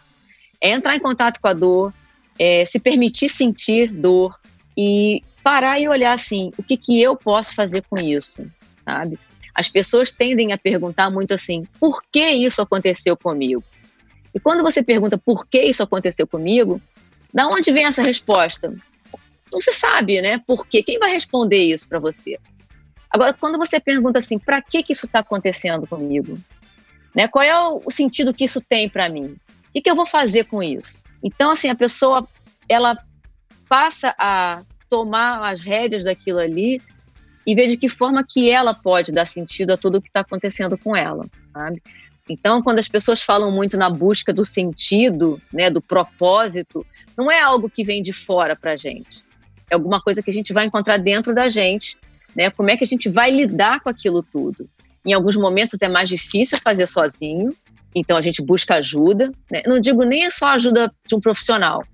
[0.58, 1.92] É entrar em contato com a dor,
[2.38, 4.40] é, se permitir sentir dor
[4.74, 8.42] e parar e olhar assim, o que, que eu posso fazer com isso,
[8.82, 9.18] sabe?
[9.54, 13.62] as pessoas tendem a perguntar muito assim: por que isso aconteceu comigo?
[14.34, 16.80] E quando você pergunta por que isso aconteceu comigo,
[17.30, 18.74] da onde vem essa resposta?
[19.54, 20.42] Não se sabe, né?
[20.44, 20.82] Por quê?
[20.82, 22.40] Quem vai responder isso para você?
[23.08, 26.36] Agora, quando você pergunta assim, para que, que isso está acontecendo comigo?
[27.14, 27.28] Né?
[27.28, 29.36] Qual é o, sentido que isso tem para mim?
[29.72, 31.04] O que eu vou fazer com isso?
[31.22, 32.26] Então, assim, a pessoa,
[32.68, 32.98] ela
[33.68, 36.82] passa a tomar as rédeas daquilo ali
[37.46, 40.20] e ver de que forma que ela pode dar sentido a tudo o que está
[40.20, 41.80] acontecendo com ela, sabe?
[42.28, 46.84] Então, quando as pessoas falam muito na busca do sentido, né, do propósito,
[47.16, 49.22] não é algo que vem de fora para gente.
[49.70, 51.96] É alguma coisa que a gente vai encontrar dentro da gente,
[52.34, 52.50] né?
[52.50, 54.68] Como é que a gente vai lidar com aquilo tudo?
[55.04, 57.54] Em alguns momentos é mais difícil fazer sozinho,
[57.94, 59.30] então a gente busca ajuda.
[59.50, 59.62] Né?
[59.66, 61.84] Não digo nem só ajuda de um profissional.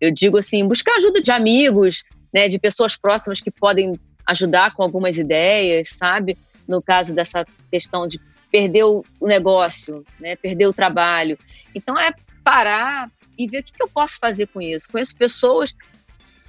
[0.00, 2.02] Eu digo assim, buscar ajuda de amigos,
[2.32, 6.38] né, de pessoas próximas que podem ajudar com algumas ideias, sabe?
[6.66, 11.38] No caso dessa questão de perder o negócio, né, perder o trabalho.
[11.74, 14.88] Então é parar e ver o que, eu posso fazer com isso.
[14.90, 15.74] Conheço pessoas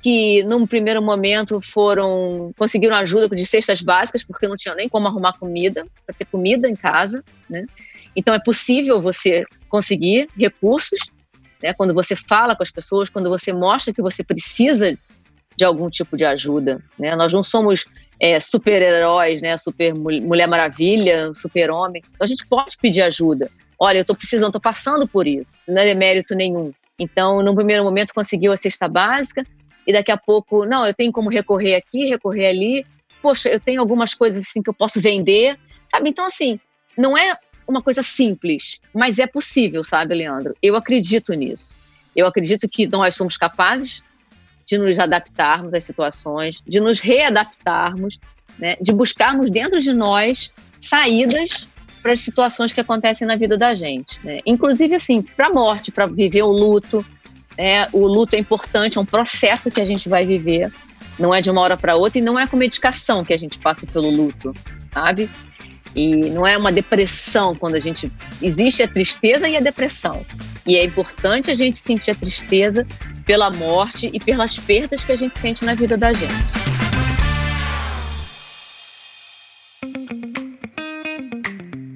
[0.01, 5.07] que num primeiro momento foram conseguiram ajuda de cestas básicas porque não tinham nem como
[5.07, 7.65] arrumar comida para ter comida em casa, né?
[8.15, 10.99] Então é possível você conseguir recursos,
[11.61, 11.73] né?
[11.73, 14.97] Quando você fala com as pessoas, quando você mostra que você precisa
[15.55, 17.15] de algum tipo de ajuda, né?
[17.15, 17.85] Nós não somos
[18.19, 19.57] é, super-heróis, né?
[19.57, 22.01] Super Mulher Maravilha, super-homem.
[22.15, 23.51] Então a gente pode pedir ajuda.
[23.77, 25.59] Olha, eu estou precisando, estou passando por isso.
[25.67, 26.71] Não é mérito nenhum.
[26.99, 29.43] Então, no primeiro momento, conseguiu a cesta básica
[29.85, 32.85] e daqui a pouco, não, eu tenho como recorrer aqui, recorrer ali.
[33.21, 35.57] Poxa, eu tenho algumas coisas assim que eu posso vender,
[35.91, 36.09] sabe?
[36.09, 36.59] Então, assim,
[36.97, 40.55] não é uma coisa simples, mas é possível, sabe, Leandro?
[40.61, 41.75] Eu acredito nisso.
[42.15, 44.03] Eu acredito que nós somos capazes
[44.65, 48.19] de nos adaptarmos às situações, de nos readaptarmos,
[48.59, 51.67] né, de buscarmos dentro de nós saídas
[52.01, 54.19] para as situações que acontecem na vida da gente.
[54.23, 54.39] Né?
[54.45, 57.05] Inclusive, assim, para a morte, para viver o luto.
[57.61, 57.87] Né?
[57.93, 60.73] O luto é importante, é um processo que a gente vai viver.
[61.19, 63.59] Não é de uma hora para outra e não é com medicação que a gente
[63.59, 64.51] passa pelo luto,
[64.91, 65.29] sabe?
[65.95, 68.11] E não é uma depressão quando a gente.
[68.41, 70.25] Existe a tristeza e a depressão.
[70.65, 72.83] E é importante a gente sentir a tristeza
[73.27, 76.33] pela morte e pelas perdas que a gente sente na vida da gente.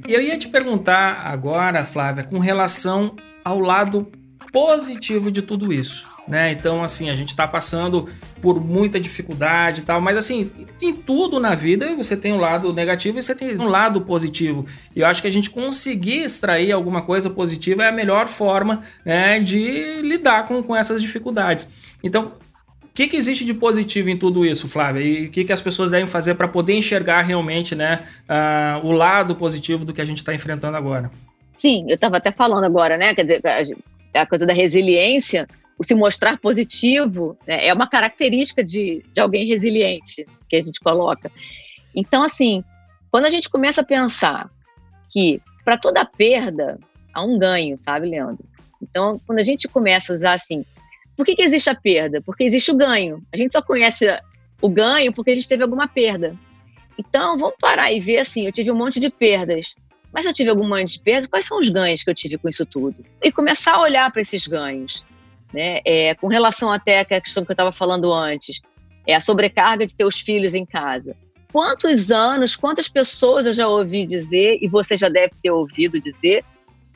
[0.08, 4.12] Eu ia te perguntar agora, Flávia, com relação ao lado
[4.52, 6.52] positivo de tudo isso né?
[6.52, 8.10] Então, assim, a gente está passando
[8.42, 12.74] por muita dificuldade e tal, mas assim, em tudo na vida você tem um lado
[12.74, 14.66] negativo e você tem um lado positivo.
[14.96, 18.82] E eu acho que a gente conseguir extrair alguma coisa positiva é a melhor forma
[19.04, 21.96] né, de lidar com, com essas dificuldades.
[22.04, 22.34] Então,
[22.84, 25.02] o que, que existe de positivo em tudo isso, Flávia?
[25.02, 28.92] E o que, que as pessoas devem fazer para poder enxergar realmente né, uh, o
[28.92, 31.12] lado positivo do que a gente está enfrentando agora?
[31.58, 33.14] Sim, eu estava até falando agora, né?
[33.14, 33.42] Quer dizer,
[34.16, 35.48] a coisa da resiliência
[35.78, 40.80] o se mostrar positivo né, é uma característica de, de alguém resiliente que a gente
[40.80, 41.32] coloca.
[41.94, 42.64] Então, assim,
[43.12, 44.50] quando a gente começa a pensar
[45.10, 46.80] que para toda perda
[47.14, 48.46] há um ganho, sabe, Leandro?
[48.82, 50.66] Então, quando a gente começa a usar assim,
[51.16, 52.22] por que, que existe a perda?
[52.22, 53.24] Porque existe o ganho.
[53.34, 54.06] A gente só conhece
[54.62, 56.36] o ganho porque a gente teve alguma perda.
[56.98, 59.76] Então, vamos parar e ver assim, eu tive um monte de perdas.
[60.16, 62.48] Mas eu tive algum monte de perdas, quais são os ganhos que eu tive com
[62.48, 62.96] isso tudo?
[63.22, 65.04] E começar a olhar para esses ganhos.
[65.54, 65.82] Né?
[65.84, 68.62] É, com relação até à questão que eu estava falando antes,
[69.06, 71.18] é a sobrecarga de ter os filhos em casa.
[71.52, 76.46] Quantos anos, quantas pessoas eu já ouvi dizer, e você já deve ter ouvido dizer,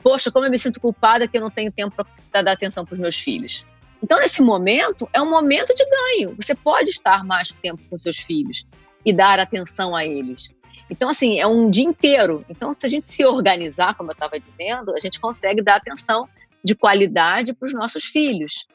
[0.02, 1.94] poxa, como eu me sinto culpada que eu não tenho tempo
[2.32, 3.62] para dar atenção para os meus filhos.
[4.02, 6.34] Então, nesse momento, é um momento de ganho.
[6.36, 8.64] Você pode estar mais tempo com seus filhos
[9.04, 10.50] e dar atenção a eles.
[10.90, 12.44] Então, assim, é um dia inteiro.
[12.50, 16.28] Então, se a gente se organizar, como eu estava dizendo, a gente consegue dar atenção
[16.62, 18.66] de qualidade para os nossos filhos.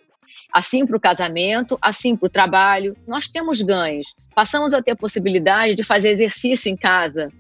[0.52, 2.96] Assim para o casamento, assim para o trabalho.
[3.06, 4.08] Nós temos ganhos.
[4.34, 7.32] Passamos a ter a possibilidade de fazer exercício em casa.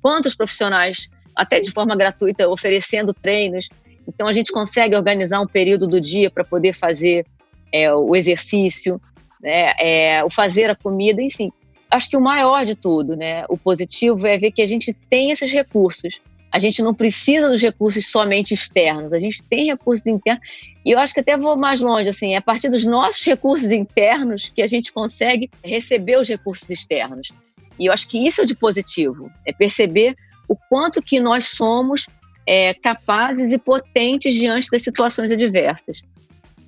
[0.00, 3.68] Quantos profissionais, até de forma gratuita, oferecendo treinos.
[4.08, 7.26] Então a gente consegue organizar um período do dia para poder fazer
[7.72, 9.00] é, o exercício,
[9.40, 11.52] né, é, o fazer a comida, enfim.
[11.92, 15.30] Acho que o maior de tudo, né, o positivo é ver que a gente tem
[15.30, 16.20] esses recursos
[16.52, 20.46] a gente não precisa dos recursos somente externos, a gente tem recursos internos.
[20.84, 23.70] E eu acho que até vou mais longe, assim, é a partir dos nossos recursos
[23.70, 27.32] internos que a gente consegue receber os recursos externos.
[27.78, 30.14] E eu acho que isso é de positivo, é perceber
[30.46, 32.06] o quanto que nós somos
[32.46, 36.02] é, capazes e potentes diante das situações adversas.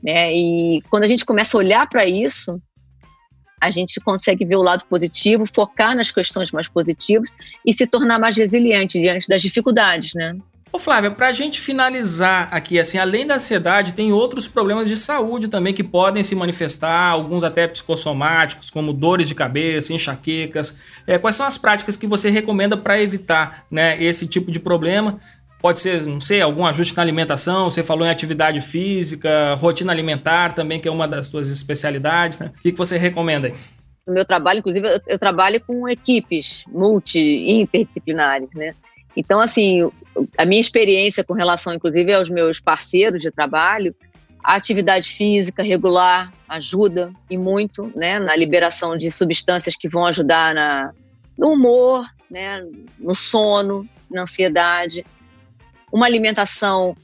[0.03, 0.35] Né?
[0.35, 2.59] E quando a gente começa a olhar para isso,
[3.61, 7.29] a gente consegue ver o lado positivo, focar nas questões mais positivas
[7.65, 10.37] e se tornar mais resiliente diante das dificuldades, né?
[10.75, 14.97] Ô Flávia, para a gente finalizar aqui, assim, além da ansiedade, tem outros problemas de
[14.97, 20.77] saúde também que podem se manifestar, alguns até psicossomáticos, como dores de cabeça, enxaquecas.
[21.07, 25.21] É, quais são as práticas que você recomenda para evitar né, esse tipo de problema?
[25.65, 30.53] Pode ser, não sei, algum ajuste na alimentação, você falou em atividade física, rotina alimentar
[30.53, 32.53] também, que é uma das suas especialidades, né?
[32.55, 33.55] O que, que você recomenda aí?
[34.07, 38.75] No meu trabalho, inclusive, eu, trabalho com equipes multi, interdisciplinares, né?
[39.17, 39.91] Então, assim,
[40.37, 43.95] a minha experiência com relação, inclusive, aos meus parceiros de trabalho,
[44.45, 50.55] a atividade física regular ajuda e muito, né, na liberação de substâncias que vão ajudar
[50.55, 50.93] na,
[51.39, 52.63] no humor, né,
[52.99, 55.07] no sono, na ansiedade.
[55.95, 56.97] Uma alimentação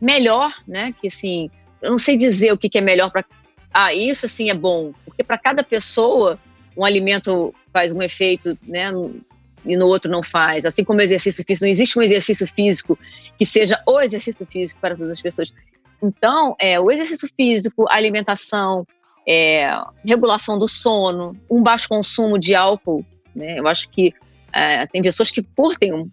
[0.00, 1.50] melhor, né, que assim,
[1.82, 3.24] eu não sei dizer o que, que é melhor para.
[3.74, 6.38] Ah, isso assim é bom, porque para cada pessoa
[6.76, 8.92] um alimento faz um efeito, né,
[9.64, 10.64] e no outro não faz.
[10.64, 12.96] Assim como o exercício físico, não existe um exercício físico
[13.36, 15.52] que seja o exercício físico para todas as pessoas.
[16.00, 18.86] Então, é, o exercício físico, alimentação,
[19.26, 19.68] é,
[20.04, 23.04] regulação do sono, um baixo consumo de álcool,
[23.34, 23.58] né?
[23.58, 24.14] Eu acho que
[24.52, 26.08] é, tem pessoas que curtem um,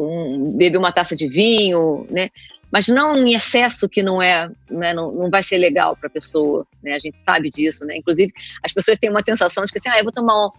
[0.00, 2.30] um, beber uma taça de vinho, né?
[2.72, 6.12] Mas não em excesso que não é, né, não, não vai ser legal para a
[6.12, 6.94] pessoa, né?
[6.94, 7.96] A gente sabe disso, né?
[7.96, 8.32] Inclusive,
[8.62, 10.50] as pessoas têm uma sensação de que assim, ah, eu vou tomar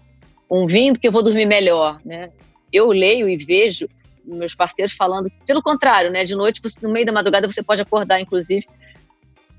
[0.49, 2.29] um vinho porque eu vou dormir melhor, né?
[2.71, 3.87] Eu leio e vejo
[4.23, 6.25] meus parceiros falando pelo contrário, né?
[6.25, 8.67] De noite, no meio da madrugada, você pode acordar, inclusive,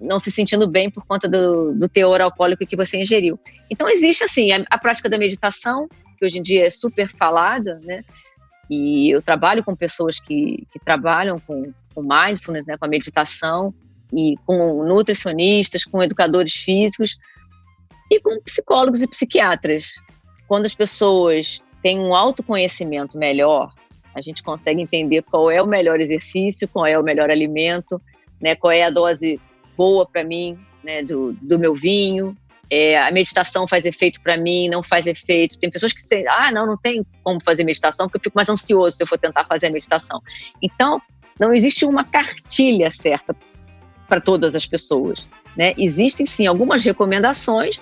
[0.01, 3.39] não se sentindo bem por conta do, do teor alcoólico que você ingeriu.
[3.71, 7.81] Então, existe, assim, a, a, prática da meditação, que hoje em dia é super falada,
[7.83, 8.05] né?
[8.71, 12.77] E eu trabalho com pessoas que, que trabalham com, com mindfulness, né?
[12.77, 13.75] Com a meditação,
[14.13, 17.17] e com nutricionistas, com educadores físicos
[18.11, 19.87] e com psicólogos e psiquiatras,
[20.47, 23.73] quando as pessoas têm um autoconhecimento melhor,
[24.15, 28.01] a gente consegue entender qual é o melhor exercício, qual é o melhor alimento,
[28.39, 29.41] né, qual é a dose
[29.77, 32.37] boa para mim né, do, do meu vinho.
[32.71, 35.59] É, a meditação faz efeito para mim, não faz efeito.
[35.59, 38.49] Tem pessoas que dizem, ah, não, não tem como fazer meditação, porque eu fico mais
[38.49, 40.23] ansioso se eu for tentar fazer a meditação.
[40.63, 41.01] Então,
[41.39, 43.37] não existe uma cartilha certa
[44.09, 45.27] para todas as pessoas.
[45.57, 45.75] Né?
[45.77, 47.81] Existem sim algumas recomendações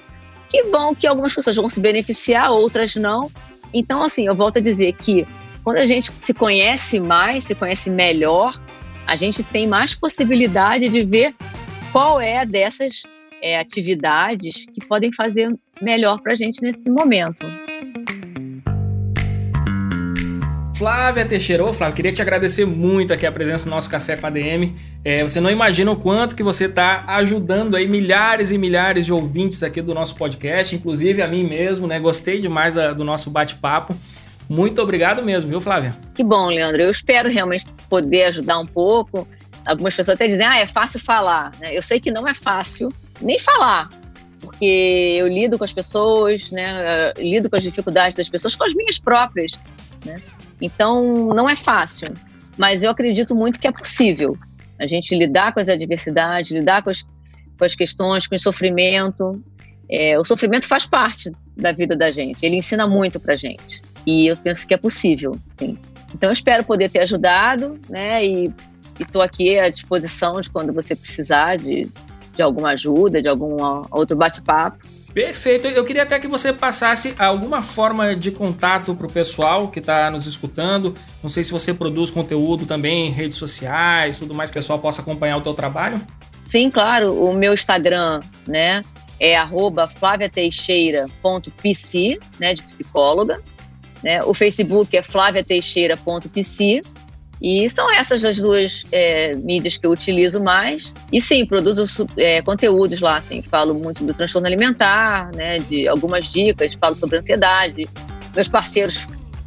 [0.48, 3.30] que vão, que algumas pessoas vão se beneficiar, outras não.
[3.72, 5.26] Então, assim, eu volto a dizer que
[5.62, 8.60] quando a gente se conhece mais, se conhece melhor,
[9.06, 11.34] a gente tem mais possibilidade de ver
[11.92, 13.02] qual é dessas
[13.42, 17.46] é, atividades que podem fazer melhor para a gente nesse momento.
[20.80, 24.26] Flávia Teixeira, ô Flávia, queria te agradecer muito aqui a presença no nosso Café com
[24.26, 24.74] a DM.
[25.04, 29.12] É, você não imagina o quanto que você está ajudando aí milhares e milhares de
[29.12, 32.00] ouvintes aqui do nosso podcast, inclusive a mim mesmo, né?
[32.00, 33.94] Gostei demais da, do nosso bate-papo.
[34.48, 35.94] Muito obrigado mesmo, viu, Flávia?
[36.14, 36.80] Que bom, Leandro.
[36.80, 39.28] Eu espero realmente poder ajudar um pouco.
[39.66, 41.52] Algumas pessoas até dizem, ah, é fácil falar.
[41.60, 41.76] Né?
[41.76, 42.90] Eu sei que não é fácil
[43.20, 43.88] nem falar,
[44.40, 47.12] porque eu lido com as pessoas, né?
[47.16, 49.52] Eu lido com as dificuldades das pessoas, com as minhas próprias,
[50.04, 50.20] né?
[50.60, 52.08] Então, não é fácil,
[52.56, 54.36] mas eu acredito muito que é possível
[54.78, 59.42] a gente lidar com as adversidades, lidar com as, com as questões, com o sofrimento.
[59.88, 63.82] É, o sofrimento faz parte da vida da gente, ele ensina muito para gente.
[64.06, 65.78] E eu penso que é possível, sim.
[66.14, 68.24] Então, eu espero poder ter ajudado, né?
[68.24, 68.52] E
[68.98, 71.88] estou aqui à disposição de quando você precisar de,
[72.34, 73.56] de alguma ajuda, de algum
[73.90, 74.78] outro bate-papo.
[75.12, 75.66] Perfeito.
[75.66, 80.10] Eu queria até que você passasse alguma forma de contato para o pessoal que está
[80.10, 80.94] nos escutando.
[81.22, 84.78] Não sei se você produz conteúdo também em redes sociais, tudo mais que o pessoal
[84.78, 86.00] possa acompanhar o teu trabalho.
[86.46, 87.12] Sim, claro.
[87.12, 88.82] O meu Instagram, né,
[89.18, 89.34] é
[89.96, 93.40] flaviateixeira.pc, né, de psicóloga.
[94.02, 94.22] Né?
[94.24, 96.80] O Facebook é flaviateixeira.pc.
[97.40, 100.92] E são essas as duas é, mídias que eu utilizo mais.
[101.10, 106.26] E sim, produzo é, conteúdos lá, assim, falo muito do transtorno alimentar, né, de algumas
[106.26, 107.88] dicas, falo sobre ansiedade.
[108.34, 109.06] Meus parceiros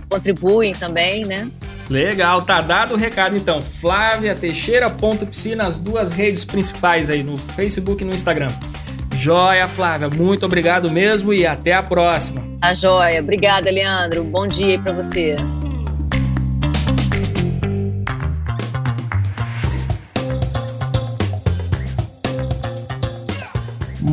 [0.10, 1.50] contribuem também, né?
[1.90, 3.62] Legal, tá dado o recado então.
[3.62, 8.50] Flávia Teixeira.psi nas duas redes principais aí, no Facebook e no Instagram.
[9.16, 12.42] Joia, Flávia, muito obrigado mesmo e até a próxima.
[12.62, 13.22] A tá joia.
[13.22, 14.24] Obrigada, Leandro.
[14.24, 15.36] Bom dia aí pra você.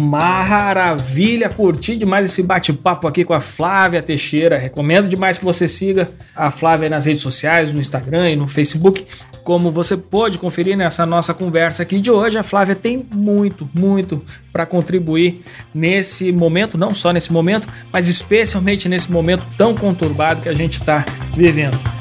[0.01, 1.49] Maravilha!
[1.49, 4.59] Curti demais esse bate-papo aqui com a Flávia Teixeira.
[4.59, 9.05] Recomendo demais que você siga a Flávia nas redes sociais, no Instagram e no Facebook.
[9.45, 14.25] Como você pode conferir nessa nossa conversa aqui de hoje, a Flávia tem muito, muito
[14.53, 15.43] para contribuir
[15.75, 20.81] nesse momento, não só nesse momento, mas especialmente nesse momento tão conturbado que a gente
[20.81, 22.00] está vivendo.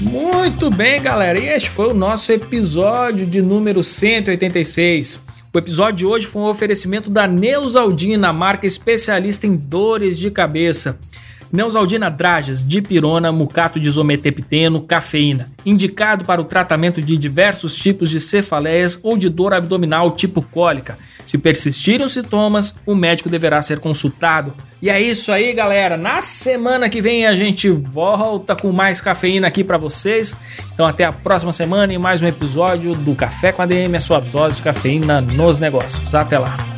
[0.00, 1.40] Muito bem, galera.
[1.40, 5.22] E este foi o nosso episódio de número 186.
[5.52, 11.00] O episódio de hoje foi um oferecimento da Neusaldina, marca especialista em dores de cabeça.
[11.52, 15.46] Neusaldina Dragas, dipirona, mucato de isometepteno, cafeína.
[15.64, 20.98] Indicado para o tratamento de diversos tipos de cefaleias ou de dor abdominal tipo cólica.
[21.24, 24.54] Se persistirem os sintomas, o médico deverá ser consultado.
[24.80, 25.96] E é isso aí, galera.
[25.96, 30.34] Na semana que vem a gente volta com mais cafeína aqui para vocês.
[30.72, 34.00] Então até a próxima semana e mais um episódio do Café com a DM, a
[34.00, 36.14] sua dose de cafeína nos negócios.
[36.14, 36.77] Até lá.